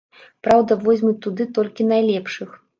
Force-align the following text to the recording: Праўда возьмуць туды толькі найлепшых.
Праўда 0.47 0.77
возьмуць 0.87 1.15
туды 1.27 1.49
толькі 1.61 1.89
найлепшых. 1.93 2.61